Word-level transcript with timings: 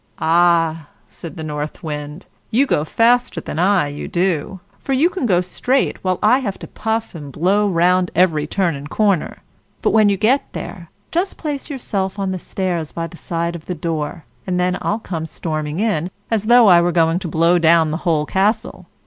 "Ah," 0.17 0.87
said 1.09 1.37
the 1.37 1.43
North 1.43 1.83
Wind, 1.83 2.25
"you 2.49 2.65
go 2.65 2.83
faster 2.83 3.39
than 3.39 3.59
I 3.59 3.87
you 3.87 4.07
do; 4.07 4.59
for 4.79 4.93
you 4.93 5.11
can 5.11 5.27
go 5.27 5.41
straight, 5.41 6.03
while 6.03 6.17
I 6.23 6.39
have 6.39 6.57
to 6.57 6.67
puff 6.67 7.13
and 7.13 7.31
blow 7.31 7.67
round 7.69 8.09
every 8.15 8.47
turn 8.47 8.75
and 8.75 8.89
corner. 8.89 9.43
But 9.83 9.91
when 9.91 10.09
you 10.09 10.17
get 10.17 10.53
there, 10.53 10.89
just 11.11 11.37
place 11.37 11.69
yourself 11.69 12.17
on 12.17 12.31
the 12.31 12.39
stairs 12.39 12.91
by 12.91 13.05
the 13.05 13.15
side 13.17 13.55
of 13.55 13.67
the 13.67 13.75
door, 13.75 14.25
and 14.47 14.59
then 14.59 14.75
I'll 14.81 14.97
come 14.97 15.27
storming 15.27 15.79
in, 15.79 16.09
as 16.31 16.45
though 16.45 16.67
I 16.67 16.81
were 16.81 16.91
going 16.91 17.19
to 17.19 17.27
blow 17.27 17.59
down 17.59 17.91
the 17.91 17.97
whole 18.01 18.25
castle. 18.25 18.87